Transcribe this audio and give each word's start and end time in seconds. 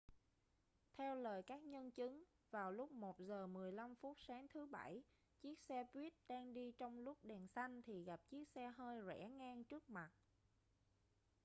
theo 0.97 1.15
lời 1.15 1.43
các 1.43 1.61
nhân 1.63 1.91
chứng 1.91 2.23
vào 2.51 2.71
lúc 2.71 2.91
1 2.91 3.19
giờ 3.19 3.47
15 3.47 3.95
phút 3.95 4.17
sáng 4.27 4.47
thứ 4.53 4.65
bảy 4.65 5.03
chiếc 5.41 5.59
xe 5.59 5.83
buýt 5.93 6.13
đang 6.27 6.53
đi 6.53 6.71
trong 6.77 6.99
lúc 6.99 7.17
đèn 7.23 7.47
xanh 7.47 7.81
thì 7.83 8.03
gặp 8.03 8.27
chiếc 8.29 8.47
xe 8.49 8.67
hơi 8.77 8.99
rẽ 9.01 9.29
ngang 9.29 9.63
trước 9.63 9.89
mặt 9.89 10.09